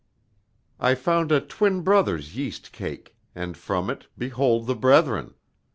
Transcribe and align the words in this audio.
I 0.79 0.95
found 0.95 1.31
a 1.31 1.39
Twin 1.39 1.81
Brothers 1.81 2.35
yeast 2.35 2.71
cake, 2.71 3.15
and 3.35 3.55
from 3.55 3.87
it, 3.91 4.07
behold 4.17 4.65
the 4.65 4.73
brethren! 4.73 5.35